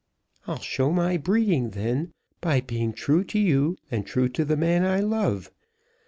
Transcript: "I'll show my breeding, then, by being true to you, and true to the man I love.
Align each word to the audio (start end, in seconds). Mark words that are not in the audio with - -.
"I'll 0.47 0.57
show 0.57 0.89
my 0.91 1.15
breeding, 1.17 1.69
then, 1.69 2.11
by 2.41 2.59
being 2.61 2.91
true 2.91 3.23
to 3.25 3.37
you, 3.37 3.77
and 3.91 4.03
true 4.03 4.29
to 4.29 4.43
the 4.43 4.57
man 4.57 4.83
I 4.83 4.99
love. 4.99 5.51